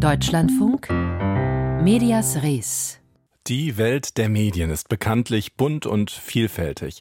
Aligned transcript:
Deutschlandfunk 0.00 0.88
Medias 1.82 2.42
Res 2.42 2.96
die 3.46 3.76
Welt 3.76 4.16
der 4.16 4.28
Medien 4.28 4.70
ist 4.70 4.88
bekanntlich 4.88 5.56
bunt 5.56 5.84
und 5.84 6.10
vielfältig. 6.10 7.00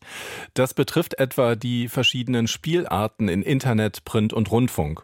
Das 0.53 0.73
betrifft 0.73 1.19
etwa 1.19 1.55
die 1.55 1.87
verschiedenen 1.87 2.47
Spielarten 2.47 3.29
in 3.29 3.43
Internet, 3.43 4.03
Print 4.03 4.33
und 4.33 4.49
Rundfunk. 4.49 5.03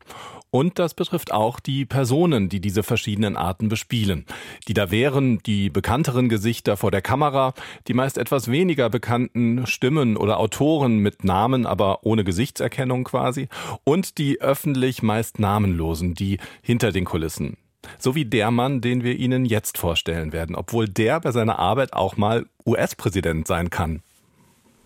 Und 0.49 0.79
das 0.79 0.93
betrifft 0.93 1.31
auch 1.31 1.59
die 1.59 1.85
Personen, 1.85 2.49
die 2.49 2.61
diese 2.61 2.81
verschiedenen 2.81 3.37
Arten 3.37 3.69
bespielen. 3.69 4.25
Die 4.67 4.73
da 4.73 4.89
wären 4.89 5.39
die 5.39 5.69
bekannteren 5.69 6.29
Gesichter 6.29 6.77
vor 6.77 6.91
der 6.91 7.01
Kamera, 7.01 7.53
die 7.87 7.93
meist 7.93 8.17
etwas 8.17 8.49
weniger 8.49 8.89
bekannten 8.89 9.67
Stimmen 9.67 10.17
oder 10.17 10.39
Autoren 10.39 10.97
mit 10.99 11.23
Namen, 11.23 11.65
aber 11.65 12.05
ohne 12.05 12.23
Gesichtserkennung 12.23 13.03
quasi, 13.03 13.49
und 13.83 14.17
die 14.17 14.41
öffentlich 14.41 15.03
meist 15.03 15.39
namenlosen, 15.39 16.13
die 16.13 16.39
hinter 16.61 16.91
den 16.91 17.05
Kulissen. 17.05 17.57
So 17.99 18.15
wie 18.15 18.25
der 18.25 18.51
Mann, 18.51 18.81
den 18.81 19.03
wir 19.03 19.15
Ihnen 19.15 19.45
jetzt 19.45 19.77
vorstellen 19.77 20.33
werden, 20.33 20.55
obwohl 20.55 20.87
der 20.87 21.19
bei 21.19 21.31
seiner 21.31 21.59
Arbeit 21.59 21.93
auch 21.93 22.17
mal 22.17 22.45
US-Präsident 22.65 23.47
sein 23.47 23.69
kann. 23.69 24.01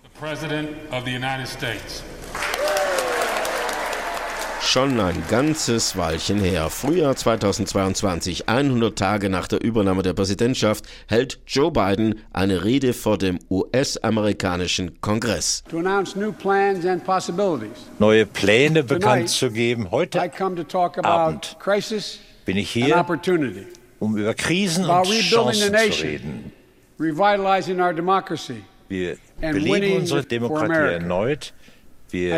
The 0.03 0.09
President 0.19 0.69
of 0.91 1.05
the 1.05 1.15
United 1.15 1.47
States. 1.47 2.03
Schon 4.61 4.99
ein 4.99 5.23
ganzes 5.29 5.97
Weilchen 5.97 6.39
her, 6.41 6.69
Frühjahr 6.69 7.15
2022, 7.15 8.49
100 8.49 8.95
Tage 8.95 9.29
nach 9.29 9.47
der 9.47 9.63
Übernahme 9.63 10.03
der 10.03 10.13
Präsidentschaft, 10.13 10.85
hält 11.07 11.39
Joe 11.47 11.71
Biden 11.71 12.19
eine 12.33 12.63
Rede 12.65 12.93
vor 12.93 13.17
dem 13.17 13.39
US-amerikanischen 13.49 15.01
Kongress. 15.01 15.63
Neue 17.97 18.25
Pläne 18.27 18.83
bekannt 18.83 19.29
zu 19.29 19.49
geben. 19.49 19.89
Heute 19.89 20.21
Abend 21.03 21.57
bin 22.49 22.57
ich 22.57 22.71
hier, 22.71 23.05
um 23.99 24.17
über 24.17 24.33
Krisen 24.33 24.85
und 24.85 25.03
Chancen 25.03 25.75
zu 25.91 26.03
reden. 26.03 26.51
Wir 26.97 27.15
beleben 29.39 29.97
unsere 29.97 30.25
Demokratie 30.25 30.93
erneut 30.93 31.53
wir 32.11 32.33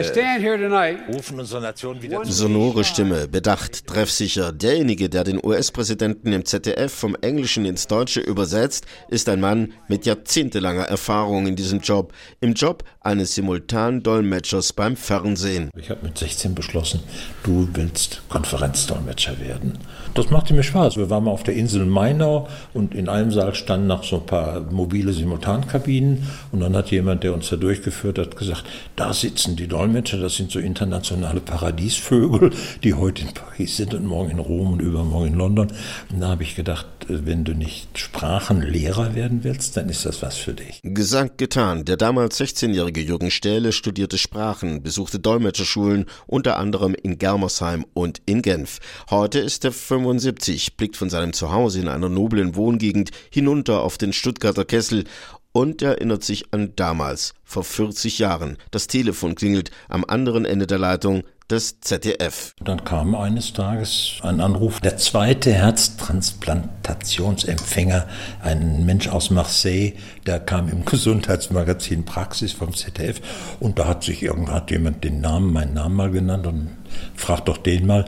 rufen 1.13 1.39
unsere 1.39 1.61
Nation 1.61 2.01
wieder 2.01 2.25
Sonore 2.25 2.83
Stimme, 2.83 3.27
bedacht, 3.27 3.87
treffsicher. 3.87 4.51
Derjenige, 4.51 5.09
der 5.09 5.23
den 5.23 5.39
US-Präsidenten 5.43 6.33
im 6.33 6.45
ZDF 6.45 6.93
vom 6.93 7.15
Englischen 7.21 7.65
ins 7.65 7.87
Deutsche 7.87 8.19
übersetzt, 8.19 8.85
ist 9.09 9.29
ein 9.29 9.39
Mann 9.39 9.73
mit 9.87 10.05
jahrzehntelanger 10.05 10.83
Erfahrung 10.83 11.47
in 11.47 11.55
diesem 11.55 11.79
Job. 11.79 12.13
Im 12.39 12.53
Job 12.53 12.83
eines 13.01 13.35
Simultandolmetschers 13.35 14.73
beim 14.73 14.95
Fernsehen. 14.95 15.69
Ich 15.77 15.89
habe 15.89 16.03
mit 16.03 16.17
16 16.17 16.53
beschlossen, 16.53 17.01
du 17.43 17.67
willst 17.73 18.21
Konferenzdolmetscher 18.29 19.39
werden. 19.39 19.77
Das 20.13 20.29
machte 20.29 20.53
mir 20.53 20.63
Spaß. 20.63 20.97
Wir 20.97 21.09
waren 21.09 21.23
mal 21.23 21.31
auf 21.31 21.43
der 21.43 21.55
Insel 21.55 21.85
Mainau 21.85 22.47
und 22.73 22.93
in 22.93 23.09
einem 23.09 23.31
Saal 23.31 23.55
standen 23.55 23.87
noch 23.87 24.03
so 24.03 24.17
ein 24.17 24.25
paar 24.25 24.61
mobile 24.71 25.13
Simultankabinen 25.13 26.27
und 26.51 26.59
dann 26.59 26.75
hat 26.75 26.91
jemand, 26.91 27.23
der 27.23 27.33
uns 27.33 27.49
da 27.49 27.55
durchgeführt 27.55 28.17
hat, 28.17 28.35
gesagt, 28.35 28.65
da 28.95 29.13
sitzen 29.13 29.55
die 29.55 29.60
Dolmetscher, 29.67 30.17
das 30.17 30.35
sind 30.35 30.51
so 30.51 30.59
internationale 30.59 31.39
Paradiesvögel, 31.39 32.51
die 32.83 32.93
heute 32.93 33.23
in 33.23 33.33
Paris 33.33 33.77
sind 33.77 33.93
und 33.93 34.05
morgen 34.05 34.31
in 34.31 34.39
Rom 34.39 34.73
und 34.73 34.81
übermorgen 34.81 35.27
in 35.27 35.35
London. 35.35 35.67
Und 36.09 36.19
da 36.19 36.29
habe 36.29 36.43
ich 36.43 36.55
gedacht, 36.55 36.87
wenn 37.07 37.43
du 37.43 37.53
nicht 37.53 37.97
Sprachenlehrer 37.97 39.15
werden 39.15 39.43
willst, 39.43 39.77
dann 39.77 39.89
ist 39.89 40.05
das 40.05 40.21
was 40.21 40.37
für 40.37 40.53
dich. 40.53 40.79
Gesagt, 40.83 41.37
getan. 41.37 41.85
Der 41.85 41.97
damals 41.97 42.39
16-jährige 42.39 43.01
Jürgen 43.01 43.31
Stähle 43.31 43.71
studierte 43.71 44.17
Sprachen, 44.17 44.83
besuchte 44.83 45.19
Dolmetscherschulen, 45.19 46.05
unter 46.27 46.57
anderem 46.57 46.95
in 46.95 47.17
Germersheim 47.17 47.85
und 47.93 48.21
in 48.25 48.41
Genf. 48.41 48.79
Heute 49.09 49.39
ist 49.39 49.65
er 49.65 49.71
75, 49.71 50.77
blickt 50.77 50.97
von 50.97 51.09
seinem 51.09 51.33
Zuhause 51.33 51.79
in 51.79 51.87
einer 51.87 52.09
noblen 52.09 52.55
Wohngegend 52.55 53.11
hinunter 53.29 53.81
auf 53.81 53.97
den 53.97 54.13
Stuttgarter 54.13 54.65
Kessel 54.65 55.05
und 55.51 55.81
erinnert 55.81 56.23
sich 56.23 56.53
an 56.53 56.73
damals, 56.75 57.33
vor 57.43 57.63
40 57.63 58.19
Jahren. 58.19 58.57
Das 58.71 58.87
Telefon 58.87 59.35
klingelt 59.35 59.71
am 59.89 60.05
anderen 60.05 60.45
Ende 60.45 60.67
der 60.67 60.79
Leitung 60.79 61.23
des 61.51 61.79
ZDF. 61.81 62.55
Dann 62.63 62.83
kam 62.85 63.13
eines 63.13 63.51
Tages 63.51 64.13
ein 64.21 64.39
Anruf, 64.39 64.79
der 64.79 64.95
zweite 64.97 65.51
Herztransplantationsempfänger, 65.51 68.07
ein 68.41 68.85
Mensch 68.85 69.09
aus 69.09 69.31
Marseille, 69.31 69.95
der 70.25 70.39
kam 70.39 70.69
im 70.69 70.85
Gesundheitsmagazin 70.91 72.05
Praxis 72.05 72.53
vom 72.53 72.73
ZDF 72.73 73.19
und 73.59 73.79
da 73.79 73.87
hat 73.87 74.05
sich 74.05 74.23
irgendwann 74.23 74.63
jemand 74.69 75.03
den 75.03 75.19
Namen, 75.19 75.51
meinen 75.51 75.73
Namen 75.73 75.95
mal 75.95 76.11
genannt 76.11 76.47
und 76.47 76.69
fragt 77.15 77.49
doch 77.49 77.57
den 77.57 77.85
mal. 77.85 78.05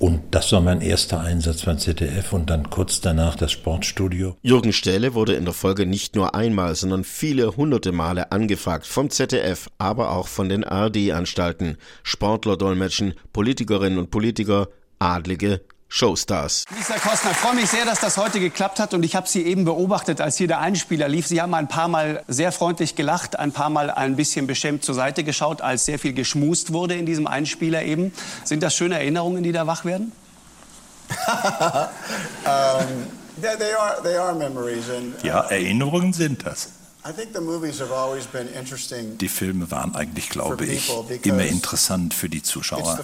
Und 0.00 0.22
das 0.34 0.50
war 0.52 0.62
mein 0.62 0.80
erster 0.80 1.20
Einsatz 1.20 1.66
beim 1.66 1.78
ZDF 1.78 2.32
und 2.32 2.48
dann 2.48 2.70
kurz 2.70 3.02
danach 3.02 3.36
das 3.36 3.52
Sportstudio. 3.52 4.34
Jürgen 4.40 4.72
Stähle 4.72 5.12
wurde 5.12 5.34
in 5.34 5.44
der 5.44 5.52
Folge 5.52 5.84
nicht 5.84 6.16
nur 6.16 6.34
einmal, 6.34 6.74
sondern 6.74 7.04
viele 7.04 7.54
hunderte 7.54 7.92
Male 7.92 8.32
angefragt 8.32 8.86
vom 8.86 9.10
ZDF, 9.10 9.68
aber 9.76 10.12
auch 10.12 10.26
von 10.26 10.48
den 10.48 10.64
ARD-Anstalten. 10.64 11.76
Sportler 12.02 12.56
dolmetschen, 12.56 13.12
Politikerinnen 13.34 13.98
und 13.98 14.10
Politiker, 14.10 14.68
Adlige, 14.98 15.60
Showstars. 15.92 16.64
Lisa 16.76 16.94
Kostner, 16.94 17.32
ich 17.32 17.36
freue 17.36 17.56
mich 17.56 17.68
sehr, 17.68 17.84
dass 17.84 17.98
das 17.98 18.16
heute 18.16 18.38
geklappt 18.38 18.78
hat 18.78 18.94
und 18.94 19.02
ich 19.04 19.16
habe 19.16 19.28
Sie 19.28 19.44
eben 19.44 19.64
beobachtet, 19.64 20.20
als 20.20 20.36
hier 20.36 20.46
der 20.46 20.60
Einspieler 20.60 21.08
lief. 21.08 21.26
Sie 21.26 21.42
haben 21.42 21.52
ein 21.52 21.66
paar 21.66 21.88
Mal 21.88 22.22
sehr 22.28 22.52
freundlich 22.52 22.94
gelacht, 22.94 23.36
ein 23.38 23.50
paar 23.50 23.70
Mal 23.70 23.90
ein 23.90 24.14
bisschen 24.14 24.46
beschämt 24.46 24.84
zur 24.84 24.94
Seite 24.94 25.24
geschaut, 25.24 25.60
als 25.60 25.84
sehr 25.84 25.98
viel 25.98 26.12
geschmust 26.12 26.72
wurde 26.72 26.94
in 26.94 27.06
diesem 27.06 27.26
Einspieler 27.26 27.82
eben. 27.82 28.12
Sind 28.44 28.62
das 28.62 28.74
schöne 28.74 28.94
Erinnerungen, 28.94 29.42
die 29.42 29.50
da 29.50 29.66
wach 29.66 29.84
werden? 29.84 30.12
ja, 35.24 35.40
Erinnerungen 35.40 36.12
sind 36.12 36.46
das. 36.46 36.68
Die 39.18 39.28
Filme 39.28 39.70
waren 39.70 39.96
eigentlich, 39.96 40.28
glaube 40.28 40.66
ich, 40.66 40.92
immer 41.24 41.44
interessant 41.44 42.14
für 42.14 42.28
die 42.28 42.42
Zuschauer. 42.42 43.00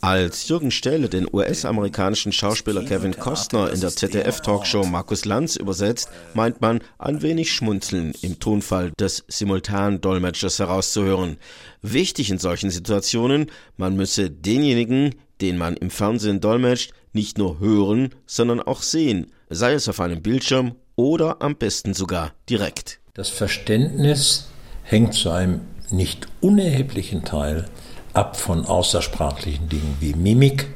Als 0.00 0.48
Jürgen 0.48 0.70
Stähle 0.70 1.08
den 1.08 1.28
US-amerikanischen 1.32 2.32
Schauspieler 2.32 2.84
Kevin 2.84 3.16
Costner 3.16 3.72
in 3.72 3.80
der 3.80 3.90
ZDF-Talkshow 3.90 4.84
Markus 4.84 5.24
Lanz 5.24 5.56
übersetzt, 5.56 6.08
meint 6.34 6.60
man 6.60 6.80
ein 6.98 7.22
wenig 7.22 7.52
Schmunzeln 7.52 8.14
im 8.22 8.40
Tonfall 8.40 8.92
des 8.98 9.24
Simultandolmetschers 9.28 10.58
herauszuhören. 10.58 11.36
Wichtig 11.82 12.30
in 12.30 12.38
solchen 12.38 12.70
Situationen, 12.70 13.50
man 13.76 13.94
müsse 13.94 14.30
denjenigen, 14.30 15.14
den 15.40 15.56
man 15.56 15.76
im 15.76 15.90
Fernsehen 15.90 16.40
dolmetscht, 16.40 16.92
nicht 17.12 17.38
nur 17.38 17.60
hören, 17.60 18.10
sondern 18.26 18.60
auch 18.60 18.82
sehen, 18.82 19.32
sei 19.50 19.74
es 19.74 19.88
auf 19.88 20.00
einem 20.00 20.22
Bildschirm 20.22 20.74
oder 20.96 21.42
am 21.42 21.56
besten 21.56 21.94
sogar 21.94 22.32
direkt. 22.48 23.00
Das 23.14 23.28
Verständnis 23.28 24.48
hängt 24.82 25.14
zu 25.14 25.30
einem 25.30 25.60
nicht 25.90 26.26
unerheblichen 26.40 27.24
Teil 27.24 27.66
ab 28.12 28.36
von 28.36 28.66
außersprachlichen 28.66 29.68
Dingen 29.68 29.96
wie 30.00 30.14
Mimik, 30.14 30.68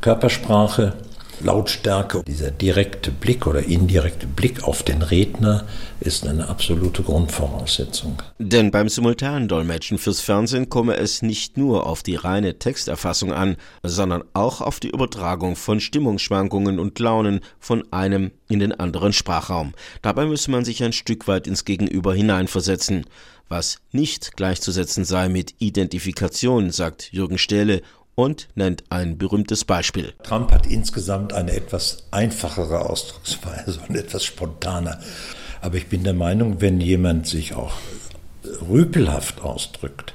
Körpersprache, 0.00 0.94
Lautstärke. 1.40 2.22
Dieser 2.26 2.50
direkte 2.50 3.10
Blick 3.10 3.46
oder 3.46 3.62
indirekte 3.62 4.26
Blick 4.26 4.64
auf 4.64 4.82
den 4.82 5.02
Redner 5.02 5.64
ist 6.00 6.26
eine 6.26 6.48
absolute 6.48 7.02
Grundvoraussetzung. 7.02 8.22
Denn 8.38 8.70
beim 8.70 8.88
Simultandolmetschen 8.88 9.98
fürs 9.98 10.20
Fernsehen 10.20 10.68
komme 10.68 10.96
es 10.96 11.22
nicht 11.22 11.56
nur 11.56 11.86
auf 11.86 12.02
die 12.02 12.16
reine 12.16 12.58
Texterfassung 12.58 13.32
an, 13.32 13.56
sondern 13.82 14.24
auch 14.32 14.60
auf 14.60 14.80
die 14.80 14.90
Übertragung 14.90 15.56
von 15.56 15.80
Stimmungsschwankungen 15.80 16.78
und 16.78 16.98
Launen 16.98 17.40
von 17.58 17.84
einem 17.92 18.30
in 18.48 18.58
den 18.58 18.72
anderen 18.72 19.12
Sprachraum. 19.12 19.72
Dabei 20.02 20.26
müsse 20.26 20.50
man 20.50 20.64
sich 20.64 20.82
ein 20.82 20.92
Stück 20.92 21.26
weit 21.28 21.46
ins 21.46 21.64
Gegenüber 21.64 22.14
hineinversetzen 22.14 23.06
was 23.48 23.78
nicht 23.92 24.36
gleichzusetzen 24.36 25.04
sei 25.04 25.28
mit 25.28 25.54
Identifikation, 25.58 26.70
sagt 26.70 27.12
Jürgen 27.12 27.38
Stähle 27.38 27.82
und 28.14 28.48
nennt 28.54 28.84
ein 28.90 29.18
berühmtes 29.18 29.64
Beispiel. 29.64 30.12
Trump 30.22 30.52
hat 30.52 30.66
insgesamt 30.66 31.32
eine 31.32 31.52
etwas 31.52 32.04
einfachere 32.10 32.88
Ausdrucksweise 32.88 33.80
und 33.88 33.96
etwas 33.96 34.24
spontaner. 34.24 35.00
Aber 35.60 35.76
ich 35.76 35.88
bin 35.88 36.04
der 36.04 36.14
Meinung, 36.14 36.60
wenn 36.60 36.80
jemand 36.80 37.26
sich 37.26 37.54
auch 37.54 37.72
rüpelhaft 38.68 39.40
ausdrückt, 39.40 40.14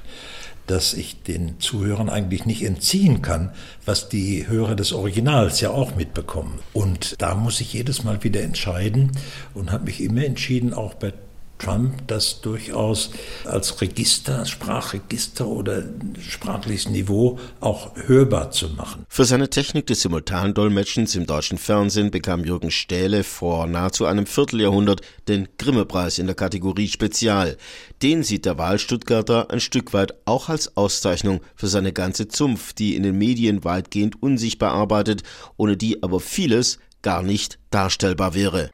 dass 0.66 0.94
ich 0.94 1.22
den 1.24 1.58
Zuhörern 1.58 2.08
eigentlich 2.08 2.46
nicht 2.46 2.62
entziehen 2.62 3.22
kann, 3.22 3.50
was 3.84 4.08
die 4.08 4.46
Hörer 4.46 4.76
des 4.76 4.92
Originals 4.92 5.60
ja 5.60 5.70
auch 5.70 5.96
mitbekommen. 5.96 6.60
Und 6.72 7.20
da 7.20 7.34
muss 7.34 7.60
ich 7.60 7.72
jedes 7.72 8.04
Mal 8.04 8.22
wieder 8.22 8.40
entscheiden 8.42 9.10
und 9.52 9.72
habe 9.72 9.86
mich 9.86 10.00
immer 10.00 10.24
entschieden, 10.24 10.72
auch 10.72 10.94
bei 10.94 11.12
Trump 11.60 12.06
das 12.06 12.40
durchaus 12.40 13.10
als 13.44 13.80
Register, 13.80 14.44
Sprachregister 14.46 15.46
oder 15.46 15.84
sprachliches 16.20 16.88
Niveau 16.88 17.38
auch 17.60 17.94
hörbar 18.06 18.50
zu 18.50 18.70
machen. 18.70 19.04
Für 19.08 19.24
seine 19.24 19.50
Technik 19.50 19.86
des 19.86 20.02
Simultandolmetschens 20.02 21.14
im 21.14 21.26
deutschen 21.26 21.58
Fernsehen 21.58 22.10
bekam 22.10 22.44
Jürgen 22.44 22.70
Stähle 22.70 23.22
vor 23.22 23.66
nahezu 23.66 24.06
einem 24.06 24.26
Vierteljahrhundert 24.26 25.02
den 25.28 25.48
Grimme-Preis 25.58 26.18
in 26.18 26.26
der 26.26 26.34
Kategorie 26.34 26.88
Spezial. 26.88 27.56
Den 28.02 28.22
sieht 28.22 28.46
der 28.46 28.58
Wahlstuttgarter 28.58 29.50
ein 29.50 29.60
Stück 29.60 29.92
weit 29.92 30.14
auch 30.24 30.48
als 30.48 30.76
Auszeichnung 30.76 31.40
für 31.54 31.68
seine 31.68 31.92
ganze 31.92 32.28
Zunft, 32.28 32.78
die 32.78 32.96
in 32.96 33.02
den 33.02 33.18
Medien 33.18 33.64
weitgehend 33.64 34.22
unsichtbar 34.22 34.72
arbeitet, 34.72 35.22
ohne 35.56 35.76
die 35.76 36.02
aber 36.02 36.20
vieles 36.20 36.78
gar 37.02 37.22
nicht 37.22 37.58
darstellbar 37.70 38.34
wäre. 38.34 38.70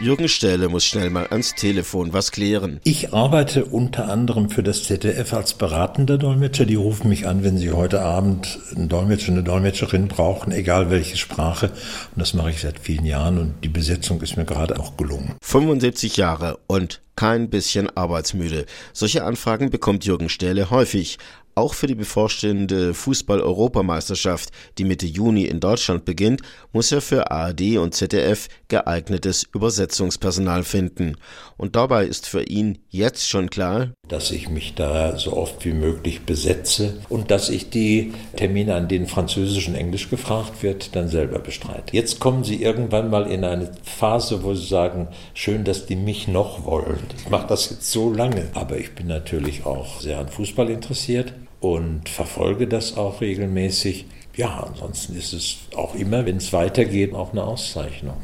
Jürgen 0.00 0.28
Stähle 0.28 0.68
muss 0.68 0.84
schnell 0.84 1.10
mal 1.10 1.26
ans 1.26 1.56
Telefon 1.56 2.12
was 2.12 2.30
klären. 2.30 2.78
Ich 2.84 3.12
arbeite 3.12 3.64
unter 3.64 4.08
anderem 4.08 4.48
für 4.48 4.62
das 4.62 4.84
ZDF 4.84 5.32
als 5.32 5.54
beratender 5.54 6.18
Dolmetscher. 6.18 6.66
Die 6.66 6.76
rufen 6.76 7.08
mich 7.08 7.26
an, 7.26 7.42
wenn 7.42 7.58
sie 7.58 7.72
heute 7.72 8.02
Abend 8.02 8.60
einen 8.76 8.88
Dolmetscher, 8.88 9.32
eine 9.32 9.42
Dolmetscherin 9.42 10.06
brauchen, 10.06 10.52
egal 10.52 10.90
welche 10.90 11.16
Sprache. 11.16 11.70
Und 12.14 12.20
das 12.20 12.32
mache 12.32 12.50
ich 12.50 12.60
seit 12.60 12.78
vielen 12.78 13.06
Jahren 13.06 13.38
und 13.38 13.54
die 13.64 13.68
Besetzung 13.68 14.20
ist 14.22 14.36
mir 14.36 14.44
gerade 14.44 14.78
auch 14.78 14.96
gelungen. 14.96 15.34
75 15.42 16.16
Jahre 16.16 16.58
und 16.68 17.00
kein 17.18 17.50
bisschen 17.50 17.90
arbeitsmüde. 17.96 18.64
Solche 18.92 19.24
Anfragen 19.24 19.70
bekommt 19.70 20.04
Jürgen 20.04 20.28
Stähle 20.28 20.70
häufig. 20.70 21.18
Auch 21.56 21.74
für 21.74 21.88
die 21.88 21.96
bevorstehende 21.96 22.94
Fußball-Europameisterschaft, 22.94 24.50
die 24.78 24.84
Mitte 24.84 25.06
Juni 25.06 25.46
in 25.46 25.58
Deutschland 25.58 26.04
beginnt, 26.04 26.42
muss 26.72 26.92
er 26.92 27.00
für 27.00 27.32
ARD 27.32 27.78
und 27.78 27.92
ZDF 27.92 28.46
geeignetes 28.68 29.42
Übersetzungspersonal 29.52 30.62
finden. 30.62 31.16
Und 31.56 31.74
dabei 31.74 32.06
ist 32.06 32.28
für 32.28 32.44
ihn 32.44 32.78
jetzt 32.88 33.28
schon 33.28 33.50
klar, 33.50 33.90
dass 34.08 34.30
ich 34.30 34.48
mich 34.48 34.74
da 34.74 35.18
so 35.18 35.36
oft 35.36 35.64
wie 35.64 35.72
möglich 35.72 36.22
besetze 36.24 36.94
und 37.08 37.30
dass 37.30 37.50
ich 37.50 37.70
die 37.70 38.12
Termine, 38.36 38.74
an 38.74 38.88
denen 38.88 39.06
Französisch 39.06 39.68
und 39.68 39.74
Englisch 39.74 40.10
gefragt 40.10 40.62
wird, 40.62 40.96
dann 40.96 41.08
selber 41.08 41.38
bestreite. 41.38 41.94
Jetzt 41.94 42.18
kommen 42.18 42.44
Sie 42.44 42.62
irgendwann 42.62 43.10
mal 43.10 43.30
in 43.30 43.44
eine 43.44 43.70
Phase, 43.82 44.42
wo 44.42 44.54
Sie 44.54 44.66
sagen, 44.66 45.08
schön, 45.34 45.64
dass 45.64 45.86
die 45.86 45.96
mich 45.96 46.28
noch 46.28 46.64
wollen. 46.64 46.98
Ich 47.16 47.30
mache 47.30 47.46
das 47.46 47.70
jetzt 47.70 47.90
so 47.90 48.12
lange, 48.12 48.48
aber 48.54 48.78
ich 48.78 48.94
bin 48.94 49.06
natürlich 49.06 49.66
auch 49.66 50.00
sehr 50.00 50.18
an 50.18 50.28
Fußball 50.28 50.70
interessiert 50.70 51.34
und 51.60 52.08
verfolge 52.08 52.66
das 52.66 52.96
auch 52.96 53.20
regelmäßig. 53.20 54.06
Ja, 54.36 54.64
ansonsten 54.68 55.16
ist 55.16 55.32
es 55.32 55.56
auch 55.76 55.94
immer, 55.94 56.24
wenn 56.24 56.36
es 56.36 56.52
weitergeht, 56.52 57.12
auch 57.12 57.32
eine 57.32 57.42
Auszeichnung. 57.42 58.18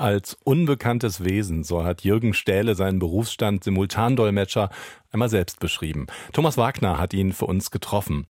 Als 0.00 0.38
unbekanntes 0.44 1.24
Wesen, 1.24 1.62
so 1.62 1.84
hat 1.84 2.04
Jürgen 2.04 2.32
Stähle 2.32 2.74
seinen 2.74 3.00
Berufsstand 3.00 3.64
Simultandolmetscher 3.64 4.70
einmal 5.12 5.28
selbst 5.28 5.60
beschrieben. 5.60 6.06
Thomas 6.32 6.56
Wagner 6.56 6.96
hat 6.96 7.12
ihn 7.12 7.34
für 7.34 7.44
uns 7.44 7.70
getroffen. 7.70 8.26